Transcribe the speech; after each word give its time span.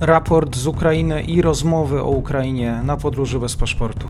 raport 0.00 0.56
z 0.56 0.66
Ukrainy 0.66 1.22
i 1.22 1.42
rozmowy 1.42 2.02
o 2.02 2.08
Ukrainie 2.08 2.80
na 2.84 2.96
podróży 2.96 3.38
bez 3.38 3.56
paszportu. 3.56 4.08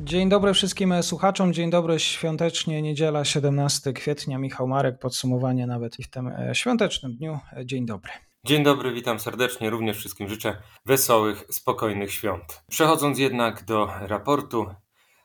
Dzień 0.00 0.28
dobry 0.28 0.54
wszystkim 0.54 1.02
słuchaczom, 1.02 1.52
dzień 1.52 1.70
dobry 1.70 1.98
świątecznie, 1.98 2.82
niedziela 2.82 3.24
17 3.24 3.92
kwietnia, 3.92 4.38
Michał 4.38 4.68
Marek, 4.68 4.98
podsumowanie 4.98 5.66
nawet 5.66 5.98
i 5.98 6.02
w 6.02 6.10
tym 6.10 6.28
e, 6.28 6.54
świątecznym 6.54 7.16
dniu. 7.16 7.38
E, 7.56 7.66
dzień 7.66 7.86
dobry. 7.86 8.10
Dzień 8.46 8.62
dobry, 8.62 8.92
witam 8.92 9.18
serdecznie, 9.20 9.70
również 9.70 9.96
wszystkim 9.96 10.28
życzę 10.28 10.62
wesołych, 10.86 11.44
spokojnych 11.50 12.12
świąt. 12.12 12.62
Przechodząc 12.70 13.18
jednak 13.18 13.64
do 13.64 13.88
raportu, 14.00 14.66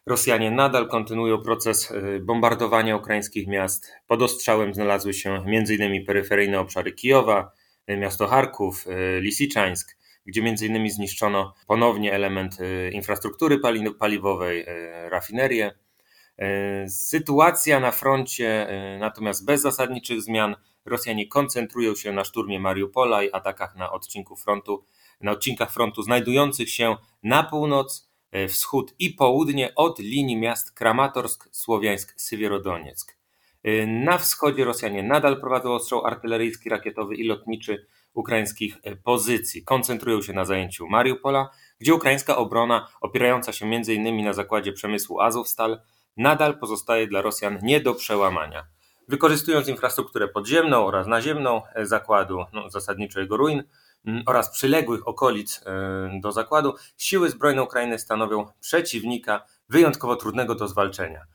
Rosjanie 0.05 0.51
nadal 0.51 0.87
kontynuują 0.87 1.41
proces 1.41 1.91
e, 1.91 2.19
bombardowania 2.19 2.95
ukraińskich 2.97 3.47
miast. 3.47 3.91
Pod 4.07 4.21
ostrzałem 4.21 4.73
znalazły 4.73 5.13
się 5.13 5.43
m.in. 5.45 6.05
peryferyjne 6.05 6.59
obszary 6.59 6.91
Kijowa, 6.91 7.51
miasto 7.87 8.27
Charków, 8.27 8.85
Lisiczańsk, 9.19 9.97
gdzie 10.25 10.41
między 10.41 10.67
innymi 10.67 10.89
zniszczono 10.89 11.53
ponownie 11.67 12.13
element 12.13 12.59
y, 12.59 12.91
infrastruktury 12.93 13.59
paliwowej, 13.99 14.61
y, 14.61 15.09
rafinerię. 15.09 15.71
Y, 16.85 16.89
sytuacja 16.89 17.79
na 17.79 17.91
froncie 17.91 18.67
natomiast 18.99 19.45
bez 19.45 19.61
zasadniczych 19.61 20.21
zmian. 20.21 20.55
Rosjanie 20.85 21.27
koncentrują 21.27 21.95
się 21.95 22.11
na 22.11 22.23
szturmie 22.23 22.59
Mariupola 22.59 23.23
i 23.23 23.31
atakach 23.31 23.75
na 23.75 23.91
odcinku 23.91 24.35
frontu, 24.35 24.85
na 25.21 25.31
odcinkach 25.31 25.71
frontu 25.71 26.01
znajdujących 26.01 26.69
się 26.69 26.95
na 27.23 27.43
północ, 27.43 28.09
wschód 28.49 28.93
i 28.99 29.09
południe 29.09 29.75
od 29.75 29.99
linii 29.99 30.37
miast 30.37 30.71
Kramatorsk, 30.71 31.49
Słowiańsk, 31.51 32.13
Sywierodonieck. 32.17 33.17
Na 33.87 34.17
wschodzie 34.17 34.65
Rosjanie 34.65 35.03
nadal 35.03 35.39
prowadzą 35.39 35.73
ostrzał 35.73 36.05
artyleryjski, 36.05 36.69
rakietowy 36.69 37.15
i 37.15 37.27
lotniczy 37.27 37.85
ukraińskich 38.13 38.77
e, 38.83 38.95
pozycji. 38.95 39.63
Koncentrują 39.63 40.21
się 40.21 40.33
na 40.33 40.45
zajęciu 40.45 40.87
Mariupola, 40.87 41.49
gdzie 41.79 41.93
ukraińska 41.93 42.37
obrona, 42.37 42.87
opierająca 43.01 43.53
się 43.53 43.65
m.in. 43.65 44.25
na 44.25 44.33
zakładzie 44.33 44.73
przemysłu 44.73 45.19
Azowstal, 45.19 45.81
nadal 46.17 46.59
pozostaje 46.59 47.07
dla 47.07 47.21
Rosjan 47.21 47.59
nie 47.61 47.79
do 47.79 47.93
przełamania. 47.93 48.67
Wykorzystując 49.07 49.67
infrastrukturę 49.67 50.27
podziemną 50.27 50.85
oraz 50.85 51.07
naziemną 51.07 51.61
e, 51.75 51.85
zakładu, 51.85 52.45
no, 52.53 52.69
zasadniczo 52.69 53.19
jego 53.19 53.37
ruin, 53.37 53.63
oraz 54.25 54.49
przyległych 54.49 55.07
okolic 55.07 55.63
do 56.21 56.31
zakładu, 56.31 56.73
siły 56.97 57.29
zbrojne 57.29 57.63
Ukrainy 57.63 57.99
stanowią 57.99 58.45
przeciwnika 58.59 59.45
wyjątkowo 59.69 60.15
trudnego 60.15 60.55
do 60.55 60.67
zwalczenia. 60.67 61.25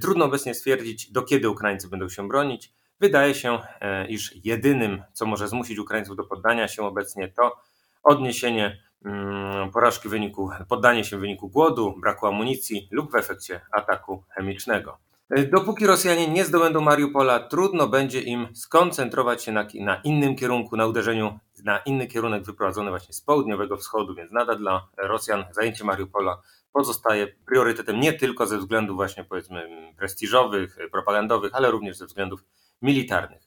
Trudno 0.00 0.24
obecnie 0.24 0.54
stwierdzić, 0.54 1.12
do 1.12 1.22
kiedy 1.22 1.50
Ukraińcy 1.50 1.88
będą 1.88 2.08
się 2.08 2.28
bronić. 2.28 2.72
Wydaje 3.00 3.34
się, 3.34 3.58
e, 3.80 4.06
iż 4.06 4.44
jedynym, 4.44 5.02
co 5.12 5.26
może 5.26 5.48
zmusić 5.48 5.78
Ukraińców 5.78 6.16
do 6.16 6.24
poddania 6.24 6.68
się 6.68 6.82
obecnie, 6.82 7.28
to 7.28 7.56
odniesienie 8.02 8.82
mm, 9.04 9.70
porażki 9.70 10.08
w 10.08 10.10
wyniku, 10.10 10.50
poddanie 10.68 11.04
się 11.04 11.16
w 11.16 11.20
wyniku 11.20 11.48
głodu, 11.48 11.94
braku 12.00 12.26
amunicji 12.26 12.88
lub 12.90 13.12
w 13.12 13.14
efekcie 13.14 13.60
ataku 13.72 14.24
chemicznego. 14.28 14.98
E, 15.30 15.44
dopóki 15.44 15.86
Rosjanie 15.86 16.28
nie 16.28 16.44
zdobędą 16.44 16.80
Mariupola, 16.80 17.40
trudno 17.40 17.88
będzie 17.88 18.20
im 18.20 18.48
skoncentrować 18.54 19.44
się 19.44 19.52
na, 19.52 19.66
na, 19.74 20.00
innym 20.04 20.36
kierunku, 20.36 20.76
na 20.76 20.86
uderzeniu 20.86 21.38
na 21.64 21.78
inny 21.78 22.06
kierunek 22.06 22.44
wyprowadzony 22.44 22.90
właśnie 22.90 23.14
z 23.14 23.20
południowego 23.20 23.76
wschodu, 23.76 24.14
więc 24.14 24.32
nadal 24.32 24.58
dla 24.58 24.88
Rosjan 24.96 25.44
zajęcie 25.50 25.84
Mariupola 25.84 26.42
pozostaje 26.76 27.26
priorytetem 27.26 28.00
nie 28.00 28.12
tylko 28.12 28.46
ze 28.46 28.58
względów 28.58 28.96
właśnie 28.96 29.24
powiedzmy 29.24 29.68
prestiżowych, 29.98 30.78
propagandowych, 30.92 31.54
ale 31.54 31.70
również 31.70 31.96
ze 31.96 32.06
względów 32.06 32.44
militarnych. 32.82 33.42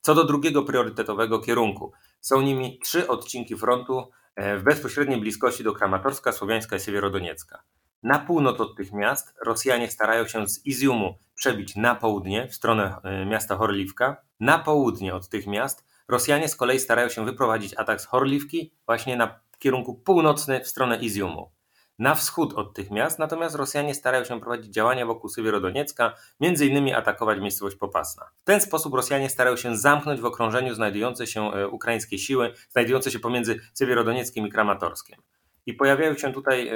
Co 0.00 0.14
do 0.14 0.24
drugiego 0.24 0.62
priorytetowego 0.62 1.38
kierunku, 1.38 1.92
są 2.20 2.40
nimi 2.40 2.78
trzy 2.78 3.08
odcinki 3.08 3.56
frontu 3.56 4.10
e, 4.36 4.58
w 4.58 4.62
bezpośredniej 4.62 5.20
bliskości 5.20 5.64
do 5.64 5.72
Kramatorska, 5.72 6.32
Słowiańska 6.32 6.76
i 6.76 6.80
Siewierodoniecka. 6.80 7.62
Na 8.02 8.18
północ 8.18 8.60
od 8.60 8.76
tych 8.76 8.92
miast 8.92 9.34
Rosjanie 9.46 9.90
starają 9.90 10.26
się 10.26 10.48
z 10.48 10.66
Iziumu 10.66 11.18
przebić 11.34 11.76
na 11.76 11.94
południe, 11.94 12.48
w 12.48 12.54
stronę 12.54 12.96
e, 13.04 13.26
miasta 13.26 13.56
Horliwka. 13.56 14.16
Na 14.40 14.58
południe 14.58 15.14
od 15.14 15.28
tych 15.28 15.46
miast 15.46 15.84
Rosjanie 16.08 16.48
z 16.48 16.56
kolei 16.56 16.78
starają 16.78 17.08
się 17.08 17.24
wyprowadzić 17.24 17.74
atak 17.74 18.00
z 18.00 18.06
Horliwki 18.06 18.74
właśnie 18.86 19.16
na 19.16 19.40
kierunku 19.58 19.94
północny 19.94 20.60
w 20.60 20.68
stronę 20.68 20.96
Iziumu 20.96 21.53
na 21.98 22.14
wschód 22.14 22.52
od 22.54 22.74
tych 22.74 22.90
miast, 22.90 23.18
natomiast 23.18 23.56
Rosjanie 23.56 23.94
starają 23.94 24.24
się 24.24 24.40
prowadzić 24.40 24.72
działania 24.72 25.06
wokół 25.06 25.30
Sywierodoniecka, 25.30 26.14
między 26.40 26.66
innymi 26.66 26.94
atakować 26.94 27.40
miejscowość 27.40 27.76
Popasna. 27.76 28.24
W 28.42 28.44
ten 28.44 28.60
sposób 28.60 28.94
Rosjanie 28.94 29.30
starają 29.30 29.56
się 29.56 29.76
zamknąć 29.76 30.20
w 30.20 30.24
okrążeniu 30.24 30.74
znajdujące 30.74 31.26
się 31.26 31.52
e, 31.52 31.68
ukraińskie 31.68 32.18
siły, 32.18 32.54
znajdujące 32.70 33.10
się 33.10 33.18
pomiędzy 33.18 33.60
Sywierodonieckiem 33.74 34.46
i 34.46 34.50
Kramatorskiem. 34.50 35.22
I 35.66 35.74
pojawiają 35.74 36.16
się 36.16 36.32
tutaj 36.32 36.68
e, 36.68 36.72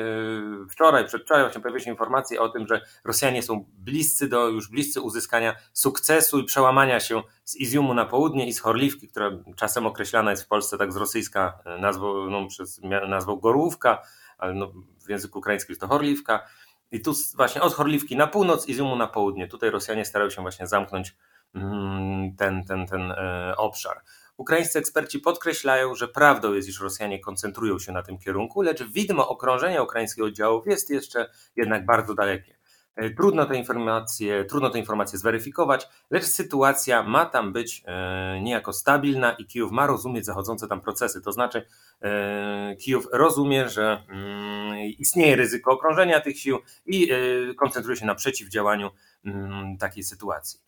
wczoraj, 0.70 1.06
przedwczoraj 1.06 1.42
właśnie 1.42 1.60
pojawiły 1.60 1.80
się 1.80 1.90
informacje 1.90 2.40
o 2.40 2.48
tym, 2.48 2.66
że 2.66 2.80
Rosjanie 3.04 3.42
są 3.42 3.64
bliscy 3.78 4.28
do, 4.28 4.48
już 4.48 4.70
bliscy 4.70 5.00
uzyskania 5.00 5.54
sukcesu 5.72 6.38
i 6.38 6.44
przełamania 6.44 7.00
się 7.00 7.22
z 7.44 7.56
Iziumu 7.56 7.94
na 7.94 8.04
południe 8.04 8.46
i 8.46 8.52
z 8.52 8.60
Horliwki, 8.60 9.08
która 9.08 9.30
czasem 9.56 9.86
określana 9.86 10.30
jest 10.30 10.42
w 10.42 10.48
Polsce 10.48 10.78
tak 10.78 10.92
z 10.92 10.96
rosyjska 10.96 11.58
e, 11.64 11.78
nazwą, 11.78 12.30
no, 12.30 12.46
przez 12.46 12.80
nazwą 13.08 13.36
Gorłówka, 13.36 14.02
ale 14.38 14.54
no, 14.54 14.72
w 15.06 15.10
języku 15.10 15.38
ukraińskim 15.38 15.72
jest 15.72 15.80
to 15.80 15.88
Horliwka. 15.88 16.46
I 16.90 17.00
tu 17.00 17.12
właśnie 17.36 17.62
od 17.62 17.74
Horliwki 17.74 18.16
na 18.16 18.26
północ, 18.26 18.68
Iziumu 18.68 18.96
na 18.96 19.06
południe. 19.06 19.48
Tutaj 19.48 19.70
Rosjanie 19.70 20.04
starają 20.04 20.30
się 20.30 20.42
właśnie 20.42 20.66
zamknąć 20.66 21.16
mm, 21.54 22.36
ten, 22.36 22.64
ten, 22.64 22.86
ten 22.86 23.12
e, 23.12 23.54
obszar. 23.56 24.00
Ukraińscy 24.36 24.78
eksperci 24.78 25.18
podkreślają, 25.18 25.94
że 25.94 26.08
prawdą 26.08 26.52
jest, 26.52 26.68
iż 26.68 26.80
Rosjanie 26.80 27.20
koncentrują 27.20 27.78
się 27.78 27.92
na 27.92 28.02
tym 28.02 28.18
kierunku, 28.18 28.62
lecz 28.62 28.82
widmo 28.82 29.28
okrążenia 29.28 29.82
ukraińskich 29.82 30.24
oddziałów 30.24 30.66
jest 30.66 30.90
jeszcze 30.90 31.30
jednak 31.56 31.86
bardzo 31.86 32.14
dalekie. 32.14 32.57
E, 32.98 33.10
trudno 33.10 33.46
te 33.46 33.56
informacje, 33.56 34.44
trudno 34.44 34.70
te 34.70 34.78
informacje 34.78 35.18
zweryfikować, 35.18 35.88
lecz 36.10 36.24
sytuacja 36.24 37.02
ma 37.02 37.26
tam 37.26 37.52
być 37.52 37.82
e, 37.86 38.40
niejako 38.40 38.72
stabilna 38.72 39.32
i 39.32 39.46
Kijów 39.46 39.72
ma 39.72 39.86
rozumieć 39.86 40.26
zachodzące 40.26 40.68
tam 40.68 40.80
procesy. 40.80 41.20
To 41.20 41.32
znaczy, 41.32 41.66
e, 42.02 42.76
Kijów 42.76 43.08
rozumie, 43.12 43.68
że 43.68 44.04
mm, 44.08 44.78
istnieje 44.98 45.36
ryzyko 45.36 45.70
okrążenia 45.72 46.20
tych 46.20 46.38
sił 46.38 46.58
i 46.86 47.08
koncentruje 47.56 47.96
się 47.96 48.06
na 48.06 48.14
przeciwdziałaniu 48.14 48.90
mm, 49.24 49.78
takiej 49.78 50.02
sytuacji. 50.02 50.60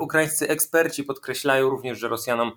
Ukraińscy 0.00 0.48
eksperci 0.48 1.04
podkreślają 1.04 1.68
również, 1.68 1.98
że 1.98 2.08
Rosjanom 2.08 2.52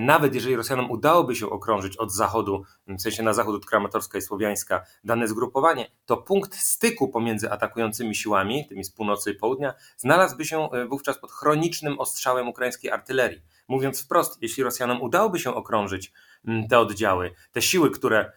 nawet 0.00 0.34
jeżeli 0.34 0.56
Rosjanom 0.56 0.90
udałoby 0.90 1.36
się 1.36 1.50
okrążyć 1.50 1.96
od 1.96 2.12
zachodu, 2.12 2.62
w 2.86 3.00
sensie 3.00 3.22
na 3.22 3.32
zachód 3.32 3.56
od 3.56 3.66
Kramatorska 3.66 4.18
i 4.18 4.22
Słowiańska, 4.22 4.84
dane 5.04 5.28
zgrupowanie, 5.28 5.90
to 6.06 6.16
punkt 6.16 6.54
styku 6.54 7.08
pomiędzy 7.08 7.50
atakującymi 7.50 8.14
siłami, 8.14 8.68
tymi 8.68 8.84
z 8.84 8.90
północy 8.90 9.30
i 9.30 9.34
południa, 9.34 9.74
znalazłby 9.96 10.44
się 10.44 10.70
e, 10.70 10.86
wówczas 10.86 11.18
pod 11.18 11.32
chronicznym 11.32 12.00
ostrzałem 12.00 12.48
ukraińskiej 12.48 12.90
artylerii. 12.90 13.42
Mówiąc 13.68 14.04
wprost, 14.04 14.42
jeśli 14.42 14.62
Rosjanom 14.62 15.02
udałoby 15.02 15.38
się 15.38 15.54
okrążyć 15.54 16.12
te 16.70 16.78
oddziały, 16.78 17.34
te 17.52 17.62
siły, 17.62 17.90
które, 17.90 18.32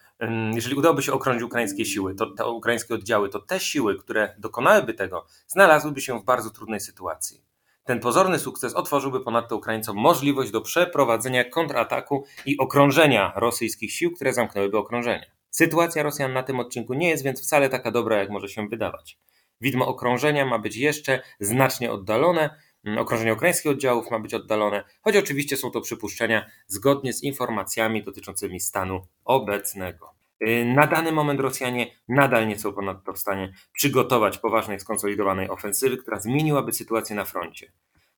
jeżeli 0.54 0.76
udałoby 0.76 1.02
się 1.02 1.12
okrążyć 1.12 1.42
ukraińskie 1.42 1.84
siły, 1.84 2.14
to 2.14 2.26
te 2.26 2.46
ukraińskie 2.46 2.94
oddziały, 2.94 3.28
to 3.28 3.40
te 3.40 3.60
siły, 3.60 3.98
które 3.98 4.34
dokonałyby 4.38 4.94
tego, 4.94 5.26
znalazłyby 5.46 6.00
się 6.00 6.20
w 6.20 6.24
bardzo 6.24 6.50
trudnej 6.50 6.80
sytuacji. 6.80 7.55
Ten 7.86 8.00
pozorny 8.00 8.38
sukces 8.38 8.74
otworzyłby 8.74 9.20
ponadto 9.20 9.56
Ukraińcom 9.56 9.96
możliwość 9.96 10.50
do 10.50 10.60
przeprowadzenia 10.60 11.44
kontrataku 11.44 12.24
i 12.46 12.58
okrążenia 12.58 13.32
rosyjskich 13.36 13.92
sił, 13.92 14.12
które 14.12 14.32
zamknęłyby 14.32 14.78
okrążenie. 14.78 15.30
Sytuacja 15.50 16.02
Rosjan 16.02 16.32
na 16.32 16.42
tym 16.42 16.60
odcinku 16.60 16.94
nie 16.94 17.08
jest 17.08 17.24
więc 17.24 17.42
wcale 17.42 17.68
taka 17.68 17.90
dobra, 17.90 18.16
jak 18.16 18.30
może 18.30 18.48
się 18.48 18.68
wydawać. 18.68 19.18
Widmo 19.60 19.86
okrążenia 19.86 20.46
ma 20.46 20.58
być 20.58 20.76
jeszcze 20.76 21.22
znacznie 21.40 21.92
oddalone, 21.92 22.50
mm, 22.84 22.98
okrążenie 22.98 23.34
ukraińskich 23.34 23.72
oddziałów 23.72 24.10
ma 24.10 24.18
być 24.18 24.34
oddalone, 24.34 24.84
choć 25.02 25.16
oczywiście 25.16 25.56
są 25.56 25.70
to 25.70 25.80
przypuszczenia 25.80 26.46
zgodnie 26.66 27.12
z 27.12 27.22
informacjami 27.22 28.04
dotyczącymi 28.04 28.60
stanu 28.60 29.06
obecnego. 29.24 30.15
Y, 30.42 30.64
na 30.64 30.86
dany 30.86 31.12
moment 31.12 31.40
Rosjanie 31.40 31.86
nadal 32.08 32.48
nie 32.48 32.58
są 32.58 32.72
ponadto 32.72 33.12
w 33.12 33.18
stanie 33.18 33.52
przygotować 33.72 34.38
poważnej, 34.38 34.80
skonsolidowanej 34.80 35.48
ofensywy, 35.48 35.96
która 35.96 36.20
zmieniłaby 36.20 36.72
sytuację 36.72 37.16
na 37.16 37.24
froncie. 37.24 37.72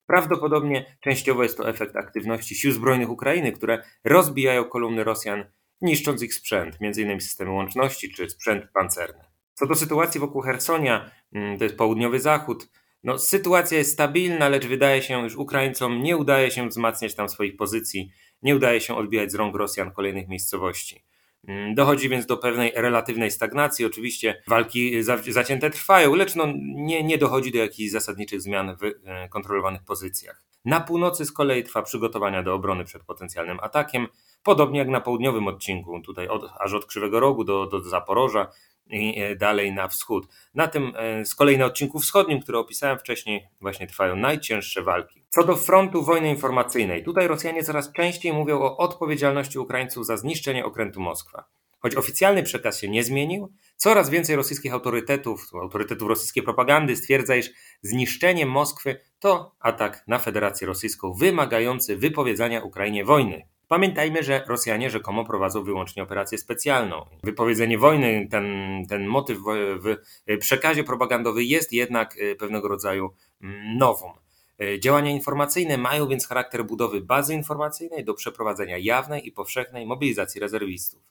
Prawdopodobnie 0.05 0.97
częściowo 0.99 1.43
jest 1.43 1.57
to 1.57 1.69
efekt 1.69 1.95
aktywności 1.95 2.55
sił 2.55 2.71
zbrojnych 2.71 3.09
Ukrainy, 3.09 3.51
które 3.51 3.83
rozbijają 4.03 4.65
kolumny 4.65 5.03
Rosjan, 5.03 5.45
niszcząc 5.81 6.23
ich 6.23 6.33
sprzęt, 6.33 6.77
m.in. 6.81 7.21
systemy 7.21 7.51
łączności 7.51 8.13
czy 8.13 8.29
sprzęt 8.29 8.65
pancerny. 8.73 9.23
Co 9.53 9.65
do 9.65 9.75
sytuacji 9.75 10.19
wokół 10.19 10.41
Hersonia, 10.41 11.11
mm, 11.33 11.57
to 11.57 11.63
jest 11.63 11.77
południowy 11.77 12.19
zachód, 12.19 12.69
no, 13.03 13.17
sytuacja 13.17 13.77
jest 13.77 13.93
stabilna, 13.93 14.49
lecz 14.49 14.65
wydaje 14.65 15.01
się, 15.01 15.29
że 15.29 15.37
Ukraińcom 15.37 16.03
nie 16.03 16.17
udaje 16.17 16.51
się 16.51 16.67
wzmacniać 16.67 17.15
tam 17.15 17.29
swoich 17.29 17.57
pozycji, 17.57 18.11
nie 18.41 18.55
udaje 18.55 18.81
się 18.81 18.95
odbijać 18.95 19.31
z 19.31 19.35
rąk 19.35 19.55
Rosjan 19.55 19.91
kolejnych 19.91 20.27
miejscowości. 20.27 21.03
Mm, 21.47 21.75
dochodzi 21.75 22.09
więc 22.09 22.25
do 22.25 22.37
pewnej 22.37 22.71
relatywnej 22.75 23.31
stagnacji. 23.31 23.85
Oczywiście 23.85 24.43
walki 24.47 25.03
zacięte 25.27 25.69
trwają, 25.69 26.15
lecz 26.15 26.35
no 26.35 26.45
nie, 26.61 27.03
nie 27.03 27.17
dochodzi 27.17 27.51
do 27.51 27.57
jakichś 27.57 27.91
zasadniczych 27.91 28.41
zmian 28.41 28.75
w 28.75 28.83
e, 28.83 29.29
kontrolowanych 29.29 29.83
pozycjach. 29.83 30.43
Na 30.65 30.79
północy 30.79 31.25
z 31.25 31.31
kolei 31.31 31.63
trwa 31.63 31.81
przygotowania 31.81 32.43
do 32.43 32.53
obrony 32.53 32.83
przed 32.83 33.03
potencjalnym 33.03 33.59
atakiem, 33.59 34.07
podobnie 34.43 34.79
jak 34.79 34.87
na 34.87 35.01
południowym 35.01 35.47
odcinku, 35.47 36.01
tutaj 36.01 36.27
od, 36.27 36.51
aż 36.59 36.73
od 36.73 36.85
Krzywego 36.85 37.19
Rogu 37.19 37.43
do, 37.43 37.65
do 37.65 37.81
Zaporoża 37.81 38.51
i 38.89 39.21
e, 39.21 39.35
dalej 39.35 39.73
na 39.73 39.87
wschód. 39.87 40.27
Na 40.53 40.67
tym 40.67 40.93
e, 40.95 41.25
z 41.25 41.35
kolei 41.35 41.57
na 41.57 41.65
odcinku 41.65 41.99
wschodnim, 41.99 42.41
który 42.41 42.57
opisałem 42.57 42.99
wcześniej, 42.99 43.47
właśnie 43.61 43.87
trwają 43.87 44.15
najcięższe 44.15 44.81
walki. 44.81 45.18
Co 45.29 45.43
do 45.43 45.55
frontu 45.55 46.03
wojny 46.03 46.29
informacyjnej, 46.29 47.03
tutaj 47.03 47.27
Rosjanie 47.27 47.63
coraz 47.63 47.93
częściej 47.93 48.33
mówią 48.33 48.59
o 48.59 48.77
odpowiedzialności 48.77 49.59
Ukraińców 49.59 50.05
za 50.05 50.17
zniszczenie 50.17 50.65
okrętu 50.65 51.01
Moskwa. 51.01 51.43
Choć 51.79 51.95
oficjalny 51.95 52.43
przekaz 52.43 52.79
się 52.79 52.89
nie 52.89 53.03
zmienił, 53.03 53.53
coraz 53.75 54.09
więcej 54.09 54.35
rosyjskich 54.35 54.73
autorytetów, 54.73 55.45
autorytetów 55.61 56.09
rosyjskiej 56.09 56.43
propagandy 56.43 56.95
stwierdza, 56.95 57.35
iż 57.35 57.51
zniszczenie 57.81 58.45
Moskwy 58.45 58.99
to 59.19 59.55
atak 59.59 60.03
na 60.07 60.19
Federację 60.19 60.67
Rosyjską 60.67 61.13
wymagający 61.13 61.97
wypowiedzenia 61.97 62.63
Ukrainie 62.63 63.05
wojny. 63.05 63.47
Pamiętajmy, 63.67 64.23
że 64.23 64.43
Rosjanie 64.47 64.89
rzekomo 64.89 65.25
prowadzą 65.25 65.63
wyłącznie 65.63 66.03
operację 66.03 66.37
specjalną. 66.37 67.05
Wypowiedzenie 67.23 67.77
wojny, 67.77 68.27
ten, 68.31 68.45
ten 68.89 69.07
motyw 69.07 69.37
w 69.79 69.95
przekazie 70.39 70.83
propagandowym 70.83 71.43
jest 71.43 71.73
jednak 71.73 72.15
e, 72.17 72.35
pewnego 72.35 72.67
rodzaju 72.67 73.09
mm, 73.41 73.77
nową. 73.77 74.13
E, 74.61 74.79
działania 74.79 75.11
informacyjne 75.11 75.77
mają 75.77 76.07
więc 76.07 76.27
charakter 76.27 76.65
budowy 76.65 77.01
bazy 77.01 77.33
informacyjnej 77.33 78.05
do 78.05 78.13
przeprowadzenia 78.13 78.77
jawnej 78.77 79.27
i 79.27 79.31
powszechnej 79.31 79.85
mobilizacji 79.85 80.41
rezerwistów. 80.41 81.01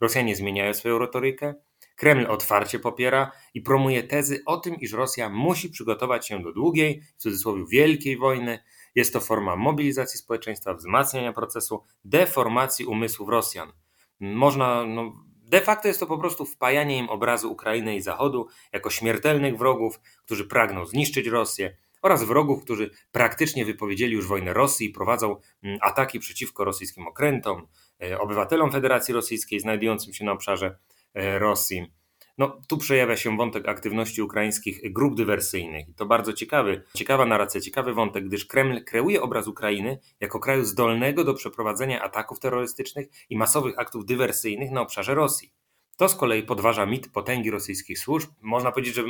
Rosjanie 0.00 0.36
zmieniają 0.36 0.74
swoją 0.74 0.98
retorykę, 0.98 1.54
Kreml 1.96 2.26
otwarcie 2.26 2.78
popiera 2.78 3.32
i 3.54 3.62
promuje 3.62 4.02
tezy 4.02 4.42
o 4.46 4.56
tym, 4.56 4.74
iż 4.80 4.92
Rosja 4.92 5.28
musi 5.28 5.70
przygotować 5.70 6.28
się 6.28 6.42
do 6.42 6.52
długiej, 6.52 7.02
w 7.18 7.22
cudzysłowie 7.22 7.64
wielkiej 7.70 8.16
wojny. 8.16 8.58
Jest 8.94 9.12
to 9.12 9.20
forma 9.20 9.56
mobilizacji 9.56 10.18
społeczeństwa, 10.18 10.74
wzmacniania 10.74 11.32
procesu 11.32 11.84
deformacji 12.04 12.86
umysłów 12.86 13.28
Rosjan. 13.28 13.72
Można, 14.20 14.84
no, 14.86 15.12
de 15.26 15.60
facto 15.60 15.88
jest 15.88 16.00
to 16.00 16.06
po 16.06 16.18
prostu 16.18 16.44
wpajanie 16.44 16.98
im 16.98 17.08
obrazu 17.08 17.52
Ukrainy 17.52 17.96
i 17.96 18.00
Zachodu 18.00 18.48
jako 18.72 18.90
śmiertelnych 18.90 19.58
wrogów, 19.58 20.00
którzy 20.24 20.44
pragną 20.44 20.86
zniszczyć 20.86 21.26
Rosję, 21.26 21.76
oraz 22.02 22.24
wrogów, 22.24 22.64
którzy 22.64 22.90
praktycznie 23.12 23.64
wypowiedzieli 23.64 24.12
już 24.12 24.26
wojnę 24.26 24.52
Rosji 24.52 24.86
i 24.86 24.90
prowadzą 24.90 25.36
mm, 25.62 25.78
ataki 25.80 26.18
przeciwko 26.18 26.64
rosyjskim 26.64 27.06
okrętom, 27.06 27.66
e, 28.02 28.18
obywatelom 28.18 28.72
Federacji 28.72 29.14
Rosyjskiej 29.14 29.60
znajdującym 29.60 30.12
się 30.12 30.24
na 30.24 30.32
obszarze 30.32 30.78
e, 31.14 31.38
Rosji. 31.38 31.92
No, 32.38 32.60
tu 32.68 32.78
przejawia 32.78 33.16
się 33.16 33.36
wątek 33.36 33.68
aktywności 33.68 34.22
ukraińskich 34.22 34.92
grup 34.92 35.16
dywersyjnych. 35.16 35.86
To 35.96 36.06
bardzo 36.06 36.32
ciekawy, 36.32 36.82
ciekawa 36.96 37.26
narracja, 37.26 37.60
ciekawy 37.60 37.94
wątek, 37.94 38.24
gdyż 38.24 38.46
Kreml 38.46 38.84
kreuje 38.84 39.22
obraz 39.22 39.48
Ukrainy 39.48 39.98
jako 40.20 40.40
kraju 40.40 40.64
zdolnego 40.64 41.24
do 41.24 41.34
przeprowadzenia 41.34 42.02
ataków 42.02 42.40
terrorystycznych 42.40 43.08
i 43.30 43.36
masowych 43.36 43.78
aktów 43.78 44.06
dywersyjnych 44.06 44.70
na 44.70 44.80
obszarze 44.80 45.14
Rosji. 45.14 45.52
To 45.96 46.08
z 46.08 46.14
kolei 46.14 46.42
podważa 46.42 46.86
mit 46.86 47.08
potęgi 47.08 47.50
rosyjskich 47.50 47.98
służb. 47.98 48.30
Można 48.40 48.72
powiedzieć, 48.72 48.94
że 48.94 49.04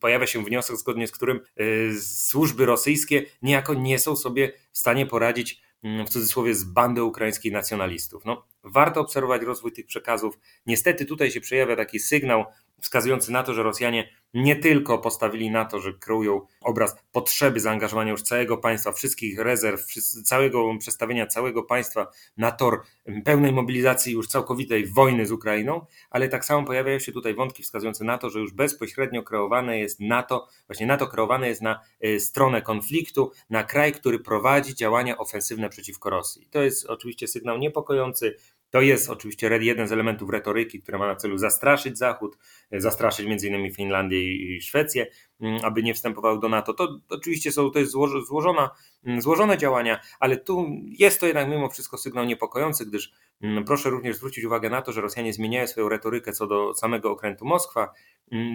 pojawia 0.00 0.26
się 0.26 0.44
wniosek, 0.44 0.76
zgodnie 0.76 1.08
z 1.08 1.12
którym 1.12 1.40
y, 1.60 2.02
służby 2.02 2.66
rosyjskie 2.66 3.26
niejako 3.42 3.74
nie 3.74 3.98
są 3.98 4.16
sobie 4.16 4.52
w 4.72 4.78
stanie 4.78 5.06
poradzić 5.06 5.62
mm, 5.82 6.06
w 6.06 6.10
cudzysłowie 6.10 6.54
z 6.54 6.64
bandy 6.64 7.02
ukraińskich 7.02 7.52
nacjonalistów. 7.52 8.24
No, 8.24 8.46
warto 8.64 9.00
obserwować 9.00 9.42
rozwój 9.42 9.72
tych 9.72 9.86
przekazów. 9.86 10.38
Niestety 10.66 11.06
tutaj 11.06 11.30
się 11.30 11.40
przejawia 11.40 11.76
taki 11.76 12.00
sygnał 12.00 12.44
wskazujący 12.80 13.32
na 13.32 13.42
to, 13.42 13.54
że 13.54 13.62
Rosjanie 13.62 14.08
nie 14.34 14.56
tylko 14.56 14.98
postawili 14.98 15.50
na 15.50 15.64
to, 15.64 15.80
że 15.80 15.92
kreują 15.92 16.40
obraz 16.60 16.96
potrzeby 17.12 17.60
zaangażowania 17.60 18.10
już 18.10 18.22
całego 18.22 18.56
państwa, 18.56 18.92
wszystkich 18.92 19.38
rezerw, 19.38 19.86
całego 20.24 20.78
przestawienia 20.78 21.26
całego 21.26 21.62
państwa 21.62 22.06
na 22.36 22.52
tor 22.52 22.82
pełnej 23.24 23.52
mobilizacji 23.52 24.12
już 24.12 24.28
całkowitej 24.28 24.86
wojny 24.86 25.26
z 25.26 25.32
Ukrainą, 25.32 25.86
ale 26.10 26.28
tak 26.28 26.44
samo 26.44 26.66
pojawiają 26.66 26.98
się 26.98 27.12
tutaj 27.12 27.34
wątki 27.34 27.62
wskazujące 27.62 28.04
na 28.04 28.18
to, 28.18 28.30
że 28.30 28.40
już 28.40 28.52
bezpośrednio 28.52 29.22
kreowane 29.22 29.78
jest 29.78 30.00
NATO, 30.00 30.48
właśnie 30.66 30.86
NATO 30.86 31.06
kreowane 31.06 31.48
jest 31.48 31.62
na 31.62 31.80
y, 32.04 32.20
stronę 32.20 32.62
konfliktu, 32.62 33.32
na 33.50 33.64
kraj, 33.64 33.92
który 33.92 34.18
prowadzi 34.18 34.74
działania 34.74 35.18
ofensywne 35.18 35.68
przeciwko 35.68 36.10
Rosji. 36.10 36.48
To 36.50 36.62
jest 36.62 36.86
oczywiście 36.86 37.28
sygnał 37.28 37.58
niepokojący, 37.58 38.36
to 38.70 38.80
jest 38.80 39.10
oczywiście 39.10 39.58
jeden 39.60 39.88
z 39.88 39.92
elementów 39.92 40.30
retoryki, 40.30 40.82
która 40.82 40.98
ma 40.98 41.06
na 41.06 41.16
celu 41.16 41.38
zastraszyć 41.38 41.98
Zachód, 41.98 42.38
e, 42.70 42.80
zastraszyć 42.80 43.26
m.in. 43.26 43.72
Finlandię 43.72 44.34
i 44.34 44.60
Szwecję, 44.60 45.06
mm, 45.40 45.58
aby 45.64 45.82
nie 45.82 45.94
wstępowały 45.94 46.40
do 46.40 46.48
NATO. 46.48 46.74
To 46.74 46.98
oczywiście 47.08 47.52
są 47.52 47.70
to 47.70 47.78
jest 47.78 47.92
złożona, 48.28 48.70
mm, 49.04 49.20
złożone 49.20 49.58
działania, 49.58 50.00
ale 50.20 50.36
tu 50.36 50.66
jest 50.86 51.20
to 51.20 51.26
jednak 51.26 51.48
mimo 51.48 51.68
wszystko 51.68 51.98
sygnał 51.98 52.24
niepokojący, 52.24 52.86
gdyż 52.86 53.12
mm, 53.42 53.64
proszę 53.64 53.90
również 53.90 54.16
zwrócić 54.16 54.44
uwagę 54.44 54.70
na 54.70 54.82
to, 54.82 54.92
że 54.92 55.00
Rosjanie 55.00 55.32
zmieniają 55.32 55.66
swoją 55.66 55.88
retorykę 55.88 56.32
co 56.32 56.46
do 56.46 56.74
samego 56.74 57.10
okrętu 57.10 57.44
Moskwa. 57.44 57.92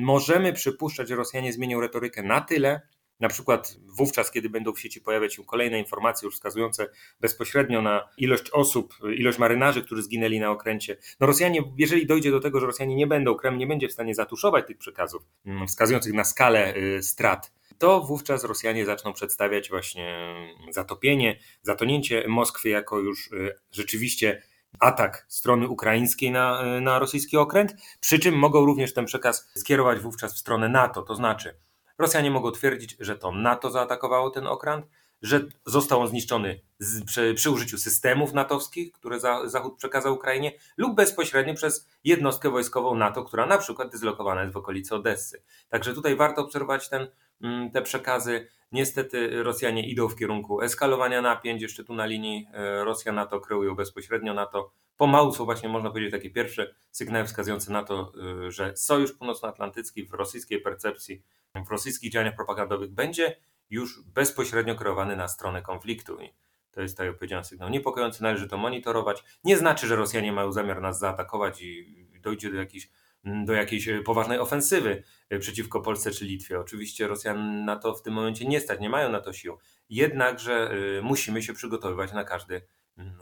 Możemy 0.02 0.54
przypuszczać, 0.54 1.08
że 1.08 1.16
Rosjanie 1.16 1.54
zmienią 1.54 1.80
retorykę 1.80 2.24
na 2.24 2.42
tyle, 2.42 2.82
na 3.22 3.30
przykład 3.30 3.76
wówczas, 3.86 4.32
kiedy 4.32 4.50
będą 4.50 4.74
w 4.74 4.80
sieci 4.80 5.02
pojawiać 5.02 5.34
się 5.36 5.44
kolejne 5.46 5.80
informacje 5.80 6.26
już 6.26 6.36
wskazujące 6.36 6.90
bezpośrednio 7.20 7.82
na 7.82 8.10
ilość 8.18 8.50
osób, 8.50 8.94
ilość 9.16 9.38
marynarzy, 9.38 9.84
którzy 9.84 10.04
zginęli 10.04 10.40
na 10.40 10.52
okręcie. 10.52 10.98
No 11.20 11.28
Rosjanie, 11.28 11.64
jeżeli 11.78 12.06
dojdzie 12.06 12.32
do 12.32 12.40
tego, 12.40 12.60
że 12.60 12.66
Rosjanie 12.66 12.96
nie 12.96 13.08
będą, 13.08 13.36
Kreml 13.36 13.58
nie 13.58 13.68
będzie 13.68 13.88
w 13.88 13.92
stanie 13.92 14.16
zatuszować 14.16 14.68
tych 14.68 14.78
przekazów 14.78 15.24
mm, 15.46 15.68
wskazujących 15.68 16.14
na 16.14 16.24
skalę 16.24 16.76
y, 16.76 17.04
strat, 17.04 17.52
to 17.78 18.02
wówczas 18.02 18.44
Rosjanie 18.44 18.86
zaczną 18.86 19.14
przedstawiać 19.14 19.70
właśnie 19.70 20.36
zatopienie, 20.72 21.40
zatonięcie 21.62 22.28
Moskwy 22.28 22.70
jako 22.70 23.00
już 23.00 23.28
y, 23.28 23.56
rzeczywiście 23.72 24.42
atak 24.80 25.26
strony 25.30 25.68
ukraińskiej 25.68 26.32
na, 26.32 26.78
y, 26.78 26.82
na 26.82 27.00
rosyjski 27.00 27.38
okręt, 27.38 27.76
przy 28.00 28.20
czym 28.20 28.36
mogą 28.36 28.66
również 28.66 28.94
ten 28.94 29.06
przekaz 29.06 29.52
skierować 29.56 30.00
wówczas 30.00 30.36
w 30.36 30.38
stronę 30.38 30.70
NATO, 30.70 31.02
to 31.02 31.16
znaczy 31.16 31.56
Rosjanie 31.98 32.32
mogą 32.32 32.52
twierdzić, 32.52 32.98
że 33.00 33.18
to 33.18 33.32
NATO 33.32 33.72
zaatakowało 33.72 34.30
ten 34.30 34.48
okręt, 34.48 34.86
że 35.22 35.42
został 35.66 36.02
on 36.02 36.08
zniszczony 36.08 36.62
z, 36.80 37.06
przy, 37.06 37.34
przy, 37.34 37.52
użyciu 37.52 37.78
systemów 37.78 38.34
natowskich, 38.34 38.92
które 38.92 39.20
za, 39.20 39.50
Zachód 39.50 39.78
przekazał 39.78 40.14
Ukrainie, 40.14 40.52
lub 40.78 40.96
bezpośrednio 40.96 41.54
przez 41.54 41.88
jednostkę 42.04 42.50
wojskową 42.50 42.96
NATO, 42.96 43.24
która 43.24 43.46
na 43.46 43.58
przykład 43.58 43.92
dyslokowana 43.92 44.42
jest 44.42 44.54
w 44.54 44.58
okolicy 44.58 44.96
Odessy. 44.96 45.44
Także 45.70 45.94
tutaj 45.94 46.16
warto 46.16 46.42
obserwować 46.42 46.90
ten, 46.90 47.08
te 47.74 47.82
przekazy. 47.82 48.48
Niestety 48.72 49.44
Rosjanie 49.44 49.90
idą 49.90 50.08
w 50.08 50.16
kierunku 50.16 50.62
eskalowania 50.62 51.22
napięć, 51.22 51.62
jeszcze 51.62 51.84
tu 51.84 51.94
na 51.94 52.06
linii 52.06 52.48
e, 52.54 52.84
Rosja-NATO 52.84 53.40
kreują 53.40 53.76
bezpośrednio 53.76 54.34
NATO. 54.34 54.72
Pomału 54.98 55.34
są 55.34 55.46
właśnie, 55.46 55.70
można 55.70 55.90
powiedzieć, 55.90 56.12
takie 56.12 56.30
pierwsze 56.30 56.76
sygnały 56.92 57.26
wskazujące 57.26 57.72
na 57.72 57.84
to, 57.84 58.12
e, 58.48 58.52
że 58.52 58.78
Sojusz 58.78 59.14
Północnoatlantycki 59.14 60.06
w 60.06 60.14
rosyjskiej 60.14 60.62
percepcji 60.62 61.24
w 61.66 61.70
rosyjskich 61.70 62.12
działaniach 62.12 62.36
propagandowych 62.36 62.92
będzie 62.92 63.38
już 63.70 64.04
bezpośrednio 64.04 64.76
kreowany 64.76 65.16
na 65.16 65.28
stronę 65.28 65.62
konfliktu. 65.62 66.22
I 66.22 66.34
to 66.72 66.82
jest, 66.82 66.98
tak 66.98 67.08
jak 67.08 67.16
powiedziałem, 67.16 67.46
sygnał 67.46 67.70
niepokojący, 67.70 68.24
należy 68.24 68.48
to 68.48 68.58
monitorować. 68.58 69.24
Nie 69.44 69.58
znaczy, 69.58 69.88
że 69.88 69.96
Rosjanie 69.96 70.32
mają 70.32 70.52
zamiar 70.52 70.82
nas 70.82 71.00
zaatakować 71.00 71.62
i 71.62 72.20
dojdzie 72.22 72.52
do 72.52 72.58
jakiejś, 72.58 72.90
do 73.24 73.54
jakiejś 73.54 73.90
poważnej 74.06 74.40
ofensywy 74.40 75.04
przeciwko 75.40 75.82
Polsce 75.82 76.12
czy 76.12 76.26
Litwie. 76.26 76.60
Oczywiście 76.60 77.08
Rosjan 77.08 77.66
na 77.66 77.76
to 77.76 77.94
w 77.94 78.02
tym 78.02 78.14
momencie 78.14 78.46
nie 78.46 78.62
stać, 78.62 78.80
nie 78.80 78.90
mają 78.90 79.12
na 79.12 79.22
to 79.22 79.34
sił. 79.34 79.58
Jednakże 79.90 80.72
y, 80.98 81.02
musimy 81.02 81.44
się 81.44 81.54
przygotowywać 81.54 82.14
na 82.14 82.24
każdy 82.24 82.62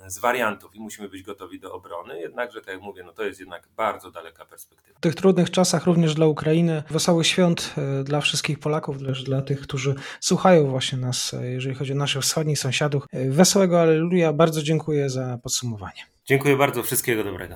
z 0.08 0.20
wariantów 0.20 0.76
i 0.76 0.80
musimy 0.80 1.10
być 1.10 1.24
gotowi 1.24 1.60
do 1.60 1.74
obrony. 1.74 2.20
Jednakże, 2.20 2.62
tak 2.62 2.74
jak 2.74 2.84
mówię, 2.84 3.04
no 3.04 3.14
to 3.14 3.24
jest 3.24 3.40
jednak 3.40 3.70
bardzo 3.76 4.12
daleka 4.12 4.46
perspektywa. 4.46 4.98
W 4.98 5.02
tych 5.02 5.16
trudnych 5.16 5.52
czasach 5.52 5.86
również 5.86 6.16
dla 6.16 6.26
Ukrainy 6.26 6.84
wesołych 6.90 7.28
świąt 7.28 7.76
e, 7.78 8.04
dla 8.04 8.22
wszystkich 8.22 8.60
Polaków, 8.60 9.04
też 9.04 9.24
dla 9.24 9.42
tych, 9.42 9.62
którzy 9.62 9.96
słuchają 10.20 10.68
właśnie 10.68 10.98
nas, 10.98 11.34
e, 11.34 11.46
jeżeli 11.46 11.76
chodzi 11.76 11.94
o 11.94 11.96
naszych 11.96 12.22
wschodnich 12.22 12.60
sąsiadów. 12.60 13.04
E, 13.12 13.30
wesołego 13.30 13.82
Aleluja. 13.82 14.34
Bardzo 14.34 14.64
dziękuję 14.64 15.10
za 15.10 15.40
podsumowanie. 15.44 16.02
Dziękuję 16.26 16.58
bardzo. 16.58 16.84
Wszystkiego 16.84 17.24
dobrego. 17.24 17.56